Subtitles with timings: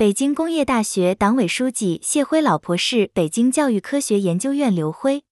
[0.00, 5.24] 北京工业大学党委书记谢辉老婆是北京教育科学研究院刘辉。